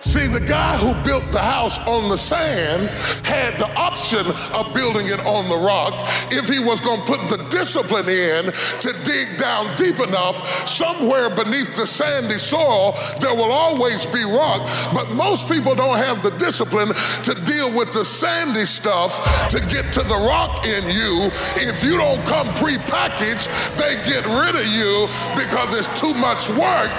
[0.00, 2.88] See, the guy who built the house on the sand
[3.24, 4.24] had the option
[4.56, 5.92] of building it on the rock
[6.32, 8.46] if he was going to put the discipline in
[8.80, 10.66] to dig down deep enough.
[10.66, 16.22] Somewhere beneath the sandy soil, there will always be rock, but most people don't have
[16.22, 16.88] the discipline
[17.24, 19.20] to deal with the sandy stuff
[19.50, 21.28] to get to the rock in you.
[21.56, 23.46] If you don't come prepackaged,
[23.76, 26.90] they get rid of you because it's too much work.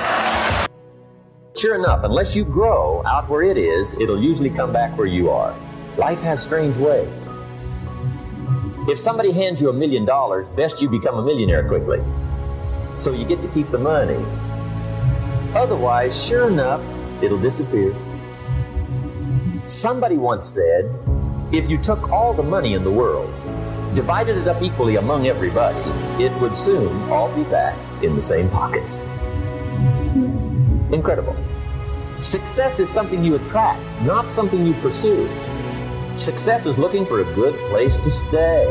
[1.55, 5.29] Sure enough, unless you grow out where it is, it'll usually come back where you
[5.29, 5.54] are.
[5.97, 7.29] Life has strange ways.
[8.87, 12.01] If somebody hands you a million dollars, best you become a millionaire quickly.
[12.96, 14.25] So you get to keep the money.
[15.54, 16.82] Otherwise, sure enough,
[17.21, 17.93] it'll disappear.
[19.65, 20.89] Somebody once said,
[21.52, 23.33] if you took all the money in the world,
[23.93, 25.77] divided it up equally among everybody,
[26.24, 29.05] it would soon all be back in the same pockets.
[30.91, 31.36] Incredible.
[32.19, 35.27] Success is something you attract, not something you pursue.
[36.17, 38.66] Success is looking for a good place to stay.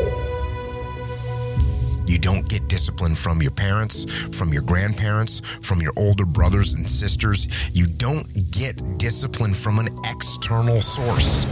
[2.05, 4.05] You don't get discipline from your parents,
[4.37, 7.75] from your grandparents, from your older brothers and sisters.
[7.75, 11.45] You don't get discipline from an external source.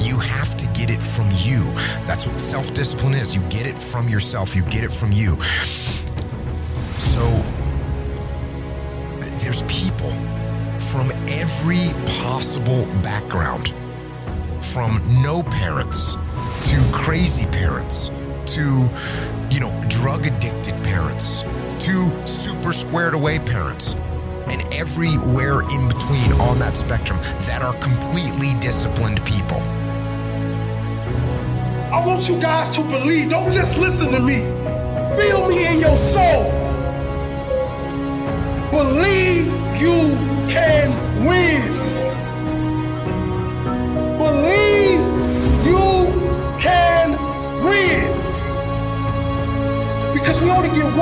[0.00, 1.62] You have to get it from you.
[2.06, 3.34] That's what self discipline is.
[3.34, 5.40] You get it from yourself, you get it from you.
[6.98, 7.44] So,
[9.50, 10.10] there's people
[10.78, 13.74] from every possible background,
[14.62, 16.14] from no parents
[16.62, 18.12] to crazy parents
[18.46, 18.88] to,
[19.50, 21.42] you know, drug addicted parents
[21.80, 23.94] to super squared away parents
[24.52, 29.58] and everywhere in between on that spectrum that are completely disciplined people.
[31.92, 33.30] I want you guys to believe.
[33.30, 34.59] Don't just listen to me.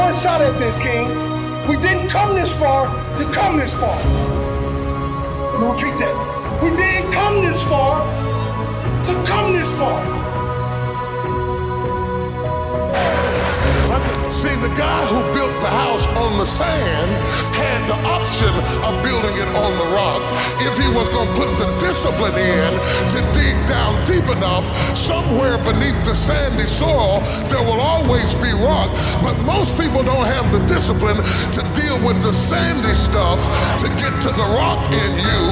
[0.09, 1.09] One shot at this, King.
[1.69, 2.87] We didn't come this far
[3.19, 3.99] to come this far.
[5.61, 6.63] Let repeat that.
[6.63, 8.01] We didn't come this far
[9.05, 10.28] to come this far.
[14.29, 17.11] See, the guy who built the house on the sand
[17.57, 18.53] had the option
[18.85, 20.21] of building it on the rock
[20.69, 22.71] if he was going to put the discipline in
[23.09, 24.69] to dig down deep enough.
[24.93, 28.93] Somewhere beneath the sandy soil, there will always be rock,
[29.25, 31.17] but most people don't have the discipline
[31.57, 33.41] to deal with the sandy stuff
[33.81, 35.43] to get to the rock in you.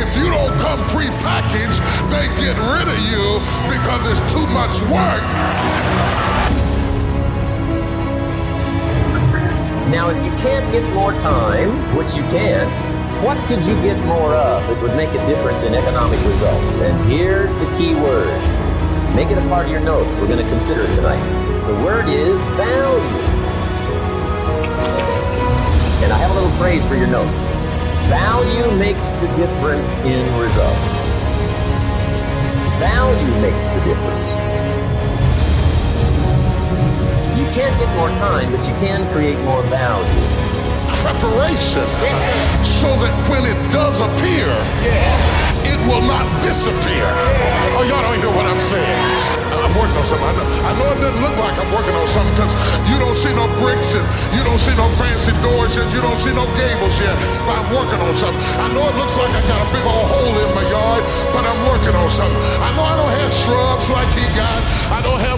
[0.00, 6.31] If you don't come prepackaged, they get rid of you because it's too much work.
[9.92, 12.72] Now, if you can't get more time, which you can't,
[13.22, 16.80] what could you get more of that would make a difference in economic results?
[16.80, 18.40] And here's the key word.
[19.14, 20.18] Make it a part of your notes.
[20.18, 21.22] We're going to consider it tonight.
[21.66, 23.02] The word is value.
[26.02, 27.44] And I have a little phrase for your notes.
[28.08, 31.02] Value makes the difference in results.
[32.80, 34.38] Value makes the difference.
[37.42, 40.06] You can't get more time, but you can create more value.
[41.02, 41.82] Preparation
[42.62, 44.46] so that when it does appear,
[45.66, 47.02] it will not disappear.
[47.74, 49.42] Oh, y'all don't hear what I'm saying.
[49.58, 50.22] I'm working on something.
[50.22, 52.54] I know, I know it doesn't look like I'm working on something because
[52.86, 54.06] you don't see no bricks and
[54.38, 55.90] you don't see no fancy doors yet.
[55.90, 57.18] you don't see no gables yet.
[57.42, 58.38] But I'm working on something.
[58.62, 61.02] I know it looks like I got a big old hole in my yard,
[61.34, 62.38] but I'm working on something.
[62.62, 64.41] I know I don't have shrubs like he got.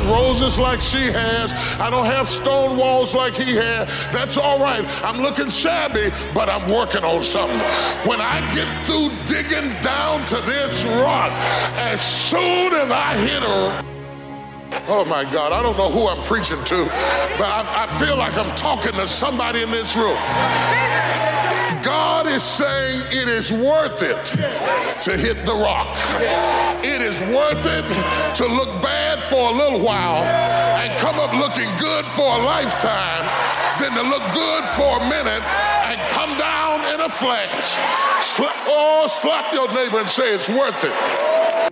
[0.05, 1.53] Have roses like she has.
[1.81, 3.89] I don't have stone walls like he had.
[4.13, 4.85] That's all right.
[5.03, 7.59] I'm looking shabby, but I'm working on something.
[8.07, 11.33] When I get through digging down to this rock,
[11.77, 13.91] as soon as I hit her,
[14.89, 16.85] Oh my God, I don't know who I'm preaching to,
[17.39, 20.19] but I, I, feel like I'm talking to somebody in this room.
[21.85, 24.25] God is saying it is worth it
[25.03, 25.95] to hit the rock.
[26.83, 31.69] It is worth it to look bad for a little while and come up looking
[31.77, 33.25] good for a lifetime
[33.81, 35.45] than to look good for a minute
[35.85, 37.77] and come down in a flash.
[38.67, 41.71] Oh, slap your neighbor and say it's worth it.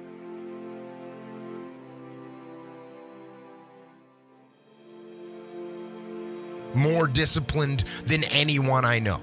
[6.74, 9.20] more disciplined than anyone I know.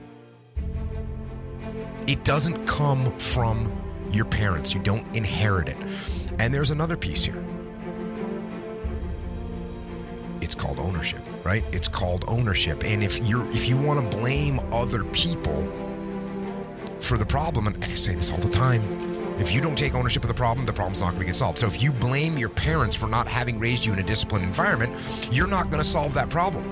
[2.10, 3.72] It doesn't come from
[4.10, 4.74] your parents.
[4.74, 5.78] You don't inherit it.
[6.40, 7.46] And there's another piece here.
[10.42, 11.64] It's called ownership, right?
[11.72, 12.84] It's called ownership.
[12.84, 15.68] And if you're if you want to blame other people,
[17.00, 18.82] for the problem, and I say this all the time,
[19.38, 21.60] if you don't take ownership of the problem, the problem's not going to get solved.
[21.60, 25.30] So if you blame your parents for not having raised you in a disciplined environment,
[25.32, 26.66] you're not going to solve that problem.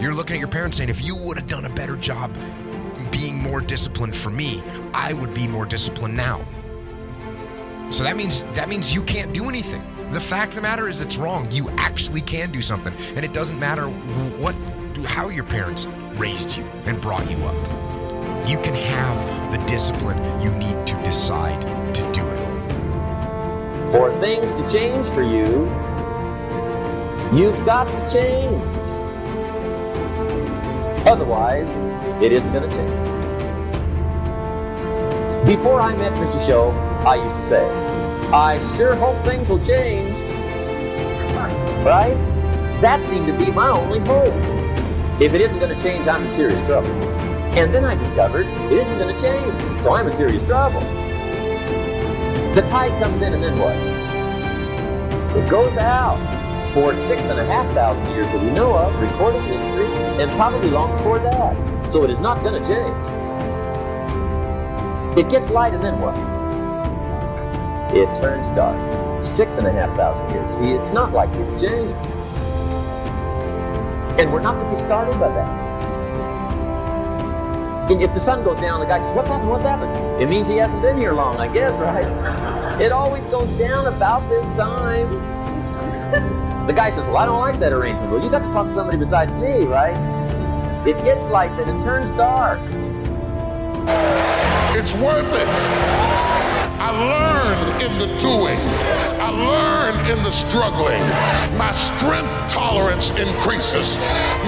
[0.00, 2.36] You're looking at your parents saying, if you would have done a better job
[3.18, 4.62] being more disciplined for me,
[4.94, 6.38] I would be more disciplined now.
[7.90, 9.82] So that means that means you can't do anything.
[10.12, 11.50] The fact of the matter is it's wrong.
[11.50, 12.94] You actually can do something.
[13.16, 14.54] And it doesn't matter what
[15.04, 17.56] how your parents raised you and brought you up.
[18.48, 21.60] You can have the discipline you need to decide
[21.96, 23.90] to do it.
[23.90, 25.64] For things to change for you,
[27.36, 28.62] you've got to change.
[31.06, 31.88] Otherwise,
[32.22, 32.90] it isn't going to change.
[35.46, 36.36] Before I met Mr.
[36.36, 36.74] Shoaff,
[37.06, 37.64] I used to say,
[38.32, 40.18] I sure hope things will change.
[41.86, 42.16] Right?
[42.80, 44.34] That seemed to be my only hope.
[45.20, 46.90] If it isn't going to change, I'm in serious trouble.
[46.90, 50.80] And then I discovered it isn't going to change, so I'm in serious trouble.
[52.54, 53.76] The tide comes in, and then what?
[55.36, 56.18] It goes out
[56.78, 59.86] for six and a half thousand years that we know of, recorded history,
[60.22, 61.90] and probably long before that.
[61.90, 63.06] So it is not going to change.
[65.18, 66.14] It gets light, and then what?
[67.96, 69.20] It turns dark.
[69.20, 70.52] Six and a half thousand years.
[70.52, 71.90] See, it's not likely to change.
[74.20, 75.68] And we're not going to be startled by that.
[77.90, 79.50] And if the sun goes down, the guy says, What's happened?
[79.50, 80.22] What's happened?
[80.22, 82.80] It means he hasn't been here long, I guess, right?
[82.80, 85.47] It always goes down about this time.
[86.68, 88.12] The guy says, Well, I don't like that arrangement.
[88.12, 89.96] Well, you got to talk to somebody besides me, right?
[90.86, 92.60] It gets light, then it turns dark.
[94.76, 95.48] It's worth it.
[96.80, 98.97] I learn in the doing.
[99.28, 101.04] I learn in the struggling.
[101.58, 103.98] My strength tolerance increases.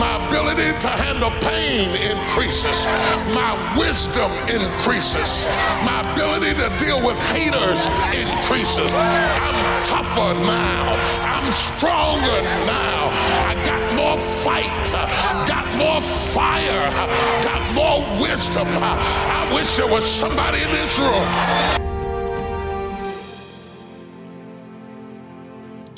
[0.01, 2.89] My ability to handle pain increases.
[3.37, 5.45] My wisdom increases.
[5.85, 7.85] My ability to deal with haters
[8.17, 8.89] increases.
[8.89, 10.97] I'm tougher now.
[11.29, 13.13] I'm stronger now.
[13.45, 14.73] I got more fight,
[15.47, 16.89] got more fire,
[17.45, 18.69] got more wisdom.
[18.81, 21.90] I wish there was somebody in this room.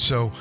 [0.03, 0.33] So,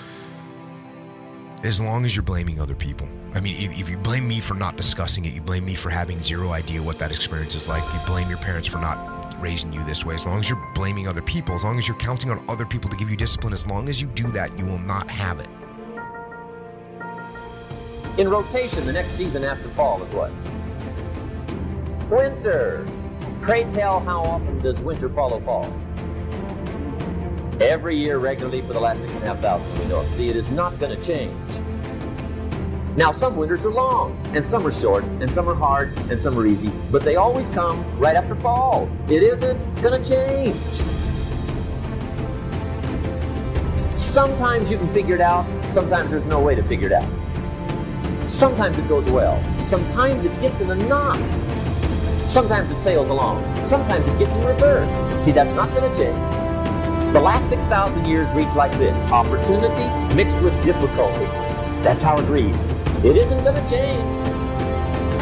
[1.63, 4.55] as long as you're blaming other people, I mean, if, if, you blame me for
[4.55, 7.83] not discussing it, you blame me for having zero idea what that experience is like,
[7.93, 11.07] you blame your parents for not raising you this way, as long as you're blaming
[11.07, 13.67] other people, as long as you're counting on other people to give you discipline, as
[13.67, 15.47] long as you do that, you will not have it.
[18.19, 20.31] In rotation, the next season after fall is what?
[22.09, 22.83] Winter.
[23.41, 25.71] Pray tell, how often does winter follow fall?
[27.61, 30.09] Every year regularly for the last six and a half thousand we know of.
[30.09, 31.35] See, it is not going to change.
[32.97, 36.37] Now, some winters are long, and some are short, and some are hard, and some
[36.37, 38.97] are easy, but they always come right after falls.
[39.07, 40.81] It isn't going to change.
[43.95, 47.09] Sometimes you can figure it out, sometimes there's no way to figure it out.
[48.27, 51.25] Sometimes it goes well, sometimes it gets in a knot.
[52.27, 55.01] Sometimes it sails along, sometimes it gets in reverse.
[55.23, 56.40] See, that's not going to change.
[57.11, 61.25] The last 6,000 years reads like this opportunity mixed with difficulty.
[61.83, 62.71] That's how it reads.
[63.03, 64.01] It isn't going to change.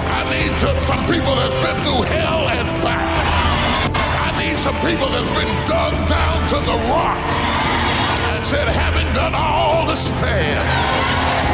[0.06, 3.10] I need some people that's been through hell and back.
[4.22, 7.18] I need some people that's been dug down to the rock
[8.38, 10.70] and said, having done all to stand,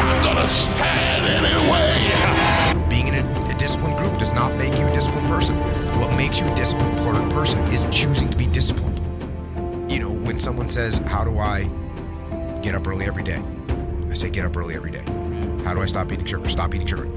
[0.04, 2.90] I'm going to stand anyway.
[2.90, 5.56] Being in a, a disciplined group does not make you a disciplined person.
[5.98, 8.95] What makes you a disciplined person is choosing to be disciplined you know,
[10.36, 11.64] when someone says, How do I
[12.62, 13.42] get up early every day?
[14.10, 15.04] I say, Get up early every day.
[15.64, 16.50] How do I stop eating sugar?
[16.50, 17.10] Stop eating sugar.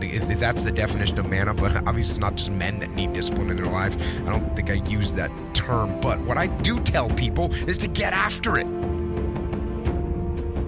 [0.00, 3.50] If that's the definition of man up, obviously it's not just men that need discipline
[3.50, 4.22] in their life.
[4.22, 7.88] I don't think I use that term, but what I do tell people is to
[7.88, 8.66] get after it.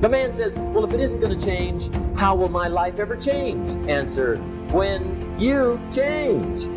[0.02, 3.16] The man says, Well, if it isn't going to change, how will my life ever
[3.16, 3.70] change?
[3.88, 4.36] Answer,
[4.72, 6.68] When you change.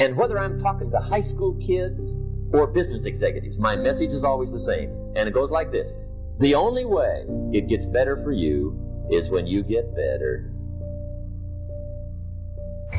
[0.00, 2.18] And whether I'm talking to high school kids
[2.52, 4.90] or business executives, my message is always the same.
[5.14, 5.98] And it goes like this
[6.38, 10.50] The only way it gets better for you is when you get better.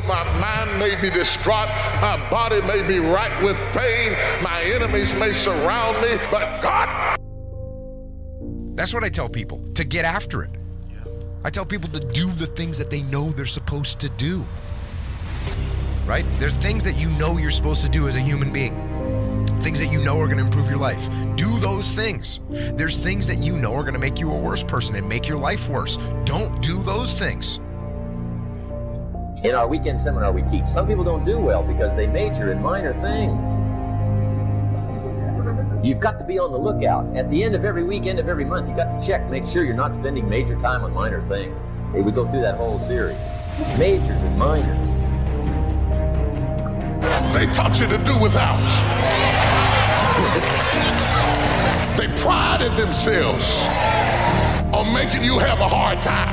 [0.06, 1.70] My mind may be distraught.
[2.02, 4.14] My body may be racked with pain.
[4.44, 7.18] My enemies may surround me, but God.
[8.76, 10.52] That's what I tell people to get after it.
[11.44, 14.46] I tell people to do the things that they know they're supposed to do
[16.06, 16.26] right?
[16.40, 18.76] There's things that you know you're supposed to do as a human being,
[19.60, 21.10] things that you know are going to improve your life.
[21.36, 22.40] Do those things.
[22.50, 25.28] There's things that you know are going to make you a worse person and make
[25.28, 25.98] your life worse.
[26.26, 27.60] Don't do those things.
[29.44, 32.62] In our weekend seminar, we teach some people don't do well because they major in
[32.62, 33.60] minor things.
[35.84, 37.16] You've got to be on the lookout.
[37.18, 39.48] At the end of every week, end of every month, you've got to check, make
[39.48, 41.82] sure you're not spending major time on minor things.
[41.92, 43.18] We go through that whole series.
[43.80, 44.94] Majors and minors.
[47.34, 48.60] They taught you to do without.
[51.98, 53.68] they prided themselves
[54.74, 56.30] on making you have a hard time.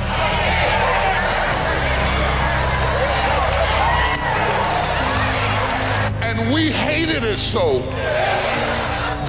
[6.21, 7.79] And we hated it so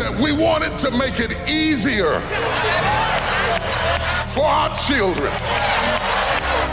[0.01, 2.21] that we wanted to make it easier
[4.35, 5.33] for our children.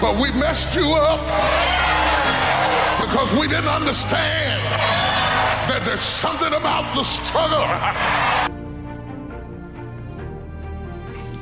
[0.02, 1.22] But we messed you up
[3.02, 4.57] because we didn't understand
[5.88, 7.66] there's something about the struggle.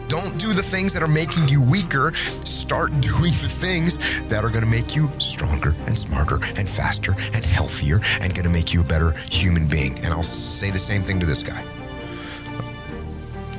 [0.07, 2.13] Don't do the things that are making you weaker.
[2.13, 7.15] Start doing the things that are going to make you stronger and smarter and faster
[7.33, 9.97] and healthier and going to make you a better human being.
[10.03, 11.63] And I'll say the same thing to this guy.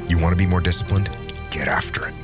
[0.08, 1.10] You want to be more disciplined?
[1.50, 2.14] Get after it.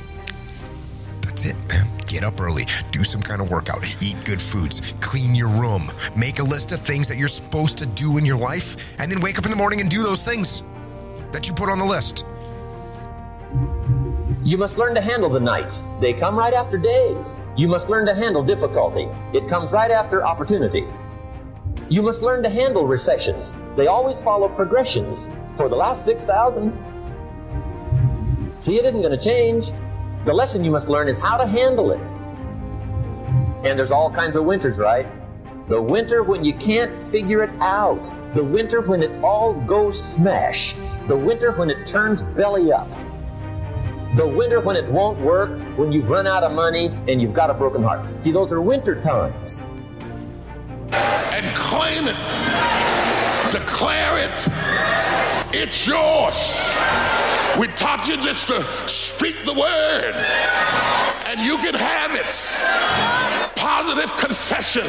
[1.21, 1.92] That's it, man.
[2.13, 5.81] Get up early, do some kind of workout, eat good foods, clean your room,
[6.15, 9.19] make a list of things that you're supposed to do in your life, and then
[9.19, 10.61] wake up in the morning and do those things
[11.31, 12.23] that you put on the list.
[14.43, 15.87] You must learn to handle the nights.
[15.99, 17.39] They come right after days.
[17.57, 19.09] You must learn to handle difficulty.
[19.33, 20.85] It comes right after opportunity.
[21.89, 23.55] You must learn to handle recessions.
[23.75, 25.31] They always follow progressions.
[25.55, 26.77] For the last 6,000,
[28.59, 29.71] see, it isn't going to change.
[30.25, 32.11] The lesson you must learn is how to handle it.
[33.65, 35.05] And there's all kinds of winters, right?
[35.67, 38.09] The winter when you can't figure it out.
[38.33, 40.75] The winter when it all goes smash.
[41.09, 42.89] The winter when it turns belly up.
[44.15, 47.49] The winter when it won't work, when you've run out of money and you've got
[47.49, 48.23] a broken heart.
[48.23, 49.63] See, those are winter times.
[50.91, 52.15] And claim it.
[53.51, 55.12] Declare it.
[55.55, 56.57] It's yours.
[57.59, 60.15] We taught you just to speak the word
[61.27, 63.55] and you can have it.
[63.55, 64.85] Positive confession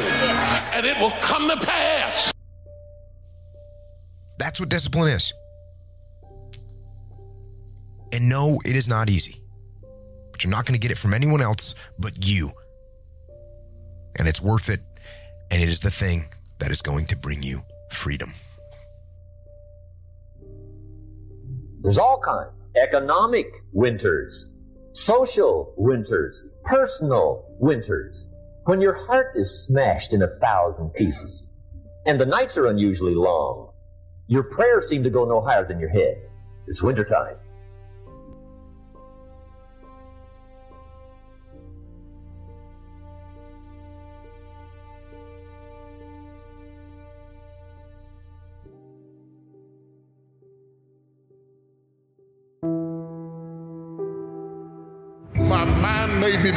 [0.73, 2.31] and it will come to pass.
[4.39, 5.33] That's what discipline is.
[8.11, 9.35] And no, it is not easy.
[10.31, 12.49] But you're not going to get it from anyone else but you.
[14.17, 14.79] And it's worth it.
[15.51, 16.25] And it is the thing
[16.59, 17.59] that is going to bring you
[17.91, 18.31] freedom.
[21.85, 22.71] There's all kinds.
[22.75, 24.51] Economic winters,
[24.93, 28.27] social winters, personal winters.
[28.63, 31.51] When your heart is smashed in a thousand pieces
[32.07, 33.71] and the nights are unusually long,
[34.27, 36.17] your prayers seem to go no higher than your head.
[36.65, 37.35] It's wintertime.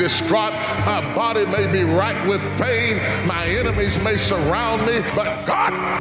[0.08, 0.52] Distraught.
[0.86, 2.96] My body may be racked with pain.
[3.26, 5.02] My enemies may surround me.
[5.14, 6.00] But God,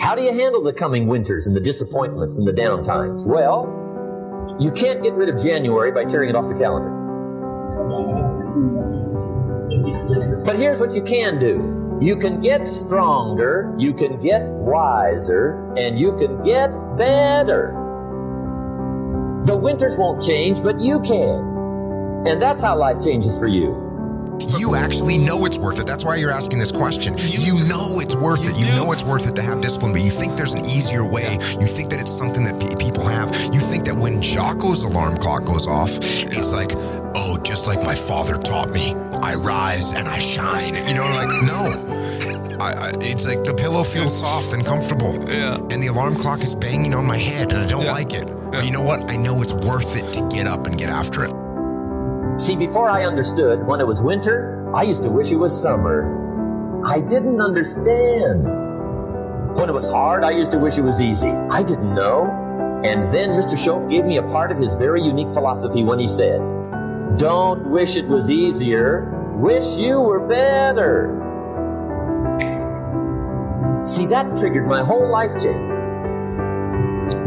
[0.00, 3.26] How do you handle the coming winters and the disappointments and the downtimes?
[3.26, 3.68] Well,
[4.58, 6.90] you can't get rid of January by tearing it off the calendar.
[10.44, 11.98] But here's what you can do.
[12.00, 17.74] You can get stronger, you can get wiser, and you can get better.
[19.44, 21.51] The winters won't change, but you can.
[22.26, 23.90] And that's how life changes for you.
[24.58, 25.86] You actually know it's worth it.
[25.86, 27.14] That's why you're asking this question.
[27.18, 28.56] You know it's worth it.
[28.58, 31.34] You know it's worth it to have discipline, but you think there's an easier way.
[31.60, 33.28] You think that it's something that pe- people have.
[33.54, 36.72] You think that when Jocko's alarm clock goes off, it's like,
[37.14, 40.74] oh, just like my father taught me, I rise and I shine.
[40.88, 41.98] You know, like, no.
[42.60, 45.14] I, I, it's like the pillow feels soft and comfortable.
[45.28, 45.56] Yeah.
[45.56, 47.92] And the alarm clock is banging on my head and I don't Yeah.
[47.92, 48.26] like it.
[48.50, 49.10] But you know what?
[49.10, 51.32] I know it's worth it to get up and get after it.
[52.36, 56.82] See, before I understood when it was winter, I used to wish it was summer.
[56.86, 58.44] I didn't understand.
[59.58, 61.30] When it was hard, I used to wish it was easy.
[61.30, 62.30] I didn't know.
[62.84, 63.54] And then Mr.
[63.54, 66.40] Shoaff gave me a part of his very unique philosophy when he said,
[67.18, 71.18] Don't wish it was easier, wish you were better.
[73.84, 75.74] See, that triggered my whole life change.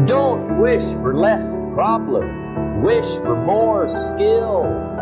[0.08, 2.58] Don't wish for less problems.
[2.84, 5.00] Wish for more skills.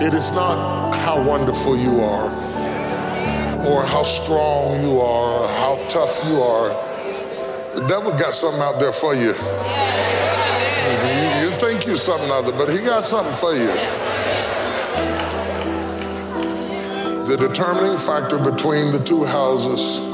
[0.00, 2.24] it is not how wonderful you are
[3.66, 6.70] or how strong you are or how tough you are.
[7.76, 9.34] The devil got something out there for you.
[11.12, 13.68] You, you think you're something other, but he got something for you.
[17.26, 20.09] The determining factor between the two houses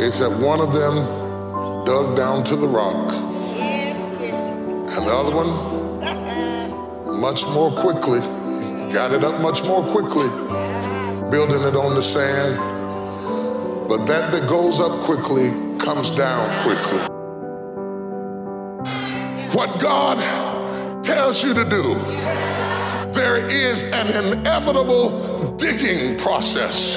[0.00, 0.94] is that one of them
[1.84, 8.20] dug down to the rock, and the other one, much more quickly,
[8.94, 10.26] got it up much more quickly,
[11.30, 12.56] building it on the sand.
[13.90, 17.00] But that that goes up quickly comes down quickly.
[19.54, 20.16] What God
[21.04, 21.94] tells you to do,
[23.12, 26.96] there is an inevitable digging process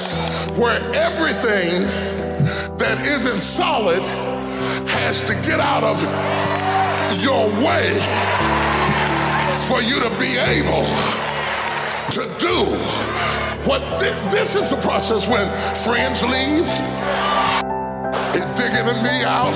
[0.56, 2.13] where everything
[2.78, 4.04] that isn't solid
[4.88, 5.98] has to get out of
[7.22, 7.92] your way
[9.68, 10.84] for you to be able
[12.12, 12.64] to do
[13.68, 15.48] what thi- this is the process when
[15.84, 16.68] friends leave
[18.64, 19.52] digging me out.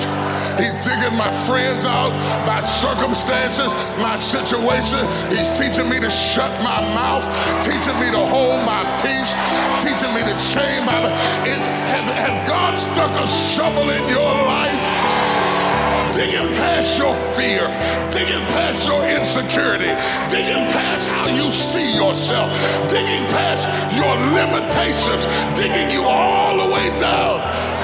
[0.61, 2.13] He's digging my friends out,
[2.45, 5.01] my circumstances, my situation.
[5.33, 7.25] He's teaching me to shut my mouth,
[7.65, 9.31] teaching me to hold my peace,
[9.81, 11.09] teaching me to chain my.
[11.49, 14.85] It, has, has God stuck a shovel in your life?
[16.13, 17.65] Digging past your fear,
[18.11, 19.93] digging past your insecurity,
[20.29, 22.51] digging past how you see yourself,
[22.91, 25.25] digging past your limitations,
[25.57, 27.78] digging you all the way down.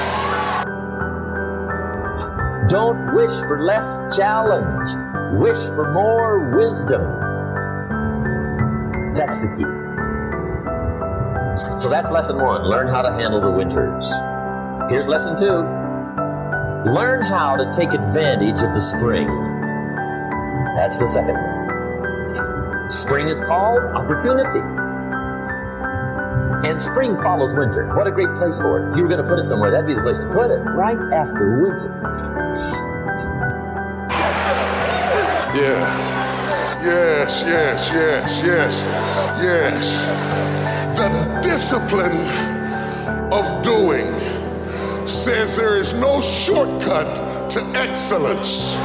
[2.67, 4.89] Don't wish for less challenge.
[5.39, 7.01] Wish for more wisdom.
[9.13, 9.85] That's the key.
[11.79, 12.63] So that's lesson one.
[12.63, 14.11] Learn how to handle the winters.
[14.89, 15.63] Here's lesson two.
[16.91, 19.27] Learn how to take advantage of the spring.
[20.75, 22.89] That's the second one.
[22.89, 24.84] Spring is called opportunity.
[26.63, 27.93] And spring follows winter.
[27.95, 28.91] What a great place for it.
[28.91, 30.59] If you were going to put it somewhere, that'd be the place to put it.
[30.59, 31.89] Right after winter.
[35.55, 36.15] Yeah.
[36.83, 38.85] Yes, yes, yes, yes,
[39.41, 40.01] yes.
[40.97, 42.27] The discipline
[43.31, 44.13] of doing
[45.07, 48.75] says there is no shortcut to excellence.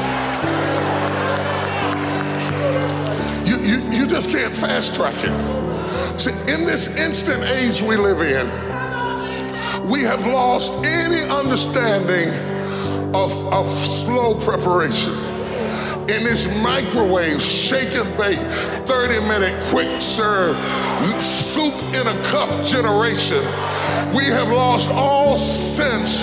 [3.48, 5.59] You, you, you just can't fast track it.
[6.20, 8.46] See, in this instant age we live in,
[9.88, 12.28] we have lost any understanding
[13.14, 15.14] of, of slow preparation.
[16.10, 18.38] In this microwave, shake and bake,
[18.86, 20.58] 30 minute quick serve,
[21.22, 23.42] soup in a cup generation,
[24.14, 26.22] we have lost all sense.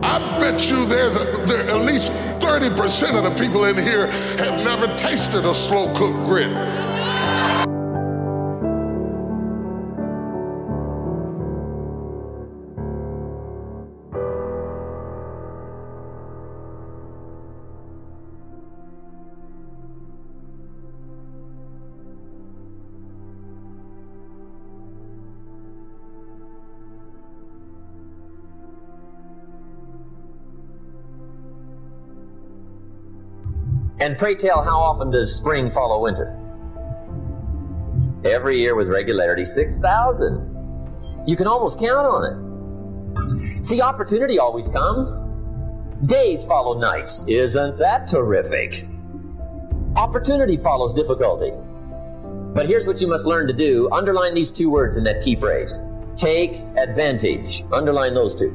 [0.00, 4.06] I bet you there, there at least 30% of the people in here
[4.38, 6.93] have never tasted a slow cooked grit.
[34.00, 36.38] And pray tell, how often does spring follow winter?
[38.24, 41.24] Every year with regularity, 6,000.
[41.26, 43.64] You can almost count on it.
[43.64, 45.24] See, opportunity always comes.
[46.06, 47.24] Days follow nights.
[47.28, 48.86] Isn't that terrific?
[49.96, 51.52] Opportunity follows difficulty.
[52.52, 53.88] But here's what you must learn to do.
[53.92, 55.78] Underline these two words in that key phrase.
[56.16, 57.64] Take advantage.
[57.72, 58.50] Underline those two.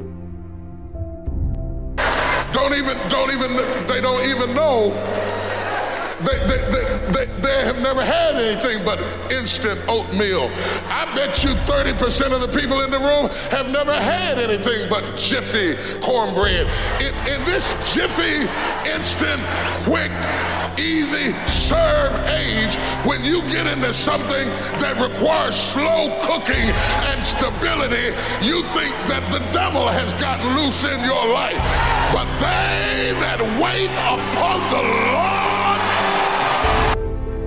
[2.51, 3.55] Don't even, don't even,
[3.87, 4.91] they don't even know.
[6.19, 8.99] They, they, they, they, they have never had anything but
[9.31, 10.51] instant oatmeal.
[10.91, 15.03] I bet you 30% of the people in the room have never had anything but
[15.15, 16.67] Jiffy cornbread.
[16.99, 18.47] In, in this Jiffy,
[18.89, 19.41] instant,
[19.87, 20.11] quick,
[20.77, 24.47] easy serve age, when you get into something
[24.83, 26.67] that requires slow cooking
[27.11, 31.59] and stability, you think that the devil has gotten loose in your life.
[32.11, 35.38] But they that wait upon the Lord,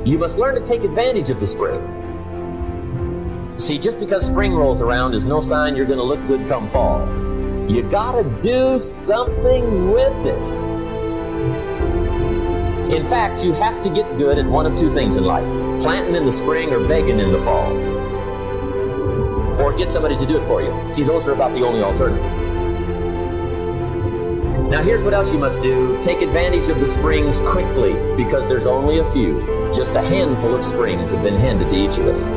[0.04, 1.80] You must learn to take advantage of the spring.
[3.56, 6.68] See, just because spring rolls around is no sign you're going to look good come
[6.68, 7.06] fall.
[7.70, 10.52] You gotta do something with it.
[12.92, 15.46] In fact, you have to get good at one of two things in life
[15.80, 17.72] planting in the spring or begging in the fall.
[19.62, 20.90] Or get somebody to do it for you.
[20.90, 22.46] See, those are about the only alternatives.
[24.68, 28.66] Now, here's what else you must do take advantage of the springs quickly because there's
[28.66, 29.61] only a few.
[29.74, 32.28] Just a handful of springs have been handed to each of us.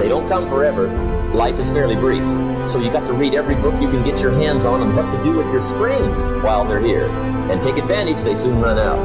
[0.00, 0.86] They don't come forever.
[1.34, 2.24] Life is fairly brief.
[2.70, 5.10] So you got to read every book you can get your hands on on what
[5.10, 7.08] to do with your springs while they're here.
[7.50, 8.98] And take advantage, they soon run out.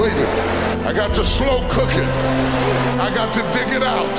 [0.00, 0.86] Wait a minute.
[0.86, 2.08] I got to slow cook it.
[2.98, 4.18] I got to dig it out.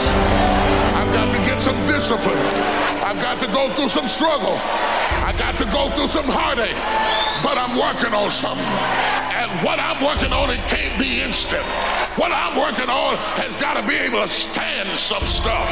[0.95, 2.37] I've got to get some discipline.
[3.01, 4.53] I've got to go through some struggle.
[5.25, 6.77] I got to go through some heartache.
[7.43, 9.20] But I'm working on something.
[9.59, 11.63] What I'm working on, it can't be instant.
[12.15, 15.69] What I'm working on has got to be able to stand some stuff.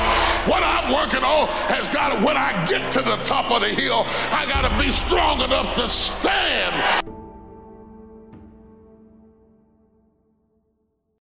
[0.48, 3.70] What I'm working on has got to, when I get to the top of the
[3.70, 7.09] hill, I got to be strong enough to stand.